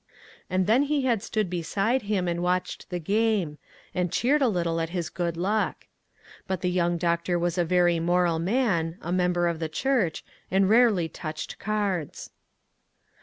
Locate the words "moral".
7.99-8.39